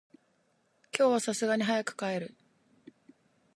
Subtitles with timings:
[0.97, 2.35] 今日は流石に早く帰る。